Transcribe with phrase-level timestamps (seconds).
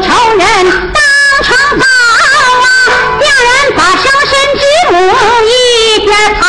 [0.00, 0.44] 仇人
[0.92, 0.98] 当
[1.42, 1.46] 成
[1.78, 1.84] 宝
[2.64, 2.66] 啊，
[3.20, 4.94] 嫁人把伤身之母
[5.44, 5.50] 一
[6.04, 6.42] 边跑，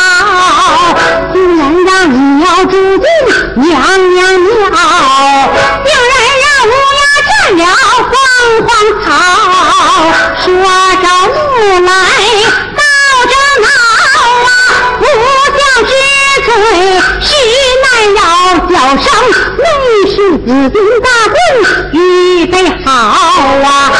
[1.32, 2.14] 竟然让你
[2.44, 3.06] 要住进
[3.54, 3.64] 娘
[4.14, 4.50] 娘庙，
[5.84, 7.60] 竟然让乌鸦占了
[8.10, 8.14] 凤
[8.66, 8.68] 凰
[9.04, 9.06] 草，
[10.44, 10.85] 说。
[18.88, 18.98] 我上
[19.58, 19.66] 内
[20.08, 23.92] 侍紫金大棍预备好啊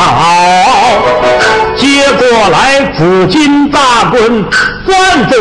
[0.00, 1.02] 好，
[1.76, 3.78] 接过来紫金大
[4.10, 4.44] 棍
[4.86, 5.36] 攥得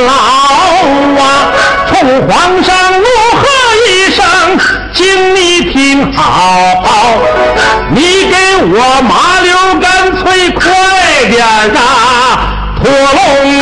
[0.00, 1.52] 牢啊！
[1.88, 1.94] 冲
[2.28, 3.42] 皇上怒喝
[3.88, 4.24] 一声，
[4.92, 5.38] 请你
[5.72, 6.22] 听好，
[7.90, 10.62] 你给我麻溜干脆快
[11.28, 11.84] 点啊，
[12.80, 13.55] 破龙！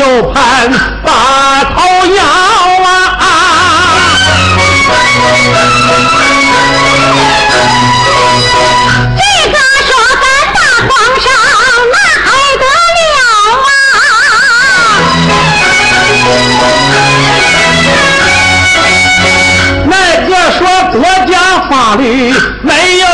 [0.00, 0.72] 就盼
[1.04, 2.88] 把头摇啊
[9.18, 9.90] 这个说
[10.22, 10.24] 咱
[10.54, 10.90] 大皇
[11.20, 11.28] 上
[11.92, 11.94] 那
[12.24, 12.64] 还得
[12.96, 13.20] 了
[13.66, 13.68] 啊
[19.84, 19.92] 那
[20.26, 20.60] 个说
[20.92, 21.34] 国家
[21.68, 22.08] 法律
[22.62, 23.04] 没有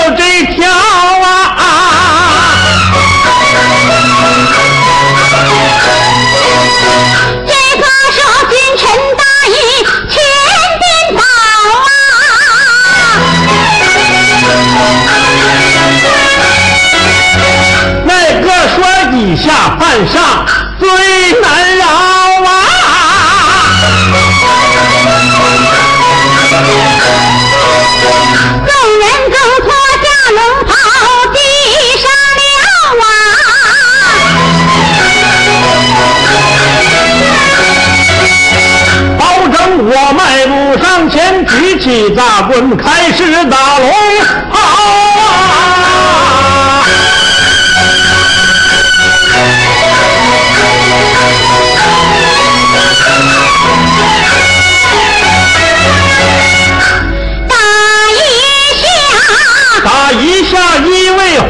[19.78, 20.46] 犯上
[20.78, 21.75] 最难。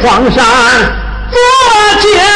[0.06, 0.44] 黄山
[1.32, 1.36] 不
[2.00, 2.35] 见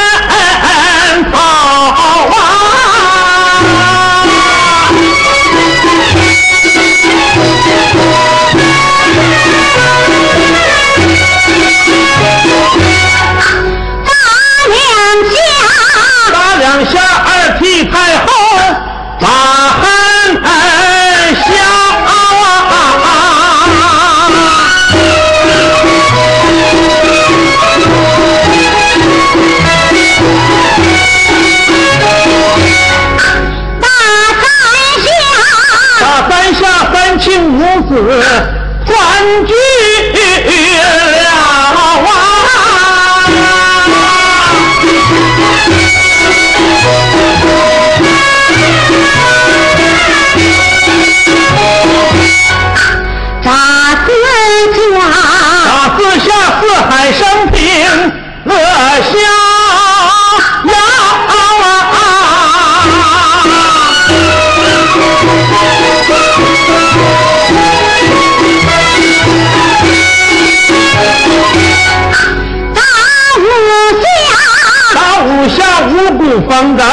[76.19, 76.87] 不放干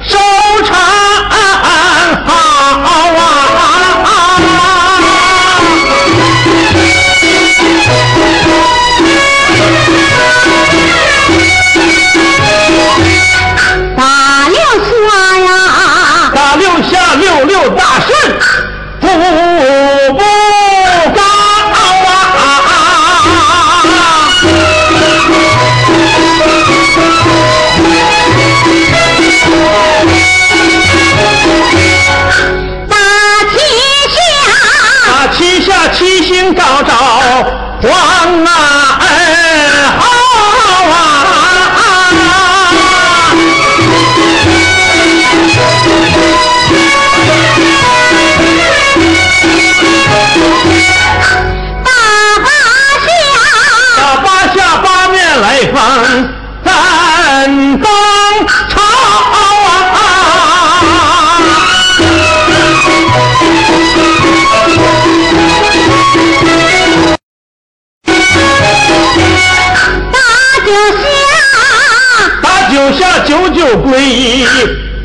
[0.00, 0.18] 烧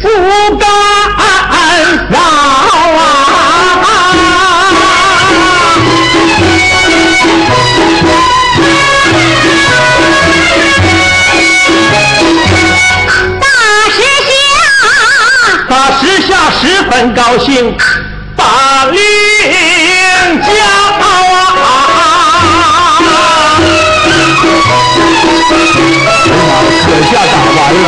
[0.03, 0.09] 不
[0.57, 0.67] 干
[2.09, 3.07] 扰啊！
[13.39, 13.47] 大
[13.95, 13.97] 师
[14.27, 14.31] 下，
[15.69, 15.71] 大
[16.01, 16.29] 师下
[16.59, 16.61] 十
[16.91, 17.73] 分高兴，
[18.35, 18.43] 把
[18.91, 18.99] 令
[20.41, 20.49] 交
[20.99, 21.07] 啊！
[23.95, 24.11] 哎
[26.27, 26.35] 呀，
[26.83, 27.87] 可下打完了。